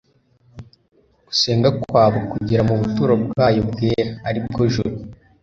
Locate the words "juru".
4.73-4.93